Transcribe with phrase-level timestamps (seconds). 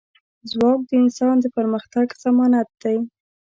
[0.49, 2.97] ځواک د انسان د پرمختګ ضمانت دی.